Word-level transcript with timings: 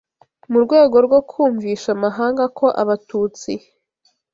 mu 0.51 0.57
rwego 0.65 0.97
rwo 1.05 1.19
kumvisha 1.29 1.87
amahanga 1.95 2.43
ko 2.57 2.65
Abatutsi 2.81 3.51